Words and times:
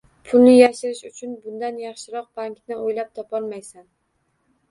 Pulni 0.27 0.51
yashirish 0.53 1.01
uchun 1.09 1.35
bundan 1.43 1.77
yaxshiroq 1.83 2.31
bankni 2.41 2.77
o`ylab 2.87 3.11
topolmaysan 3.19 3.87